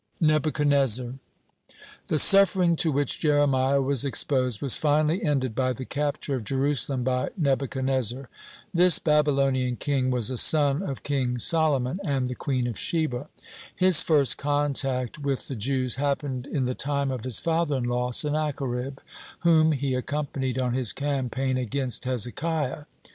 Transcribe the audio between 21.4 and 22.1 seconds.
against